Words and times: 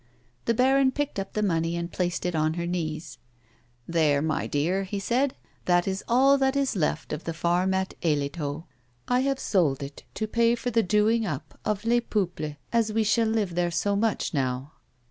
The 0.45 0.55
baron 0.55 0.91
picked 0.91 1.19
up 1.19 1.33
the 1.33 1.43
money 1.43 1.75
and 1.75 1.91
placed 1.91 2.25
it 2.25 2.33
on 2.33 2.55
her 2.55 2.65
knees." 2.65 3.19
There, 3.95 4.19
my 4.19 4.47
dear," 4.47 4.81
he 4.83 4.97
said." 4.97 5.35
That 5.65 5.87
is 5.87 6.03
all 6.07 6.39
that 6.39 6.55
is 6.55 6.75
left 6.75 7.13
of 7.13 7.25
the 7.25 7.35
farm 7.35 7.71
at 7.75 7.93
]j]letot. 8.01 8.63
I 9.07 9.19
have 9.19 9.37
sold 9.39 9.83
it 9.83 10.01
to 10.15 10.25
pay 10.25 10.55
for 10.55 10.71
the 10.71 10.81
doing 10.81 11.27
up 11.27 11.59
of 11.63 11.85
Les 11.85 11.99
Peuples 12.01 12.55
as 12.73 12.91
we 12.91 13.03
shall 13.03 13.27
live 13.27 13.53
there 13.53 13.69
so 13.69 13.95
much 13.95 14.33
now." 14.33 14.71